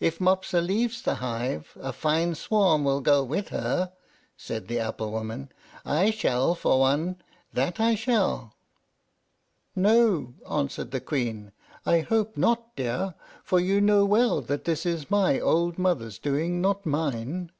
"If 0.00 0.18
Mopsa 0.18 0.62
leaves 0.62 1.02
the 1.02 1.16
hive, 1.16 1.76
a 1.78 1.92
fine 1.92 2.34
swarm 2.34 2.84
will 2.84 3.02
go 3.02 3.22
with 3.22 3.48
her," 3.50 3.92
said 4.34 4.66
the 4.66 4.78
apple 4.78 5.12
woman. 5.12 5.52
"I 5.84 6.10
shall, 6.10 6.54
for 6.54 6.80
one; 6.80 7.20
that 7.52 7.78
I 7.78 7.96
shall!" 7.96 8.54
"No!" 9.74 10.32
answered 10.50 10.90
the 10.90 11.02
Queen. 11.02 11.52
"I 11.84 12.00
hope 12.00 12.38
not, 12.38 12.74
dear; 12.76 13.14
for 13.44 13.60
you 13.60 13.78
know 13.78 14.06
well 14.06 14.40
that 14.40 14.64
this 14.64 14.86
is 14.86 15.10
my 15.10 15.38
old 15.38 15.76
mother's 15.76 16.18
doing, 16.18 16.62
not 16.62 16.86
mine." 16.86 17.50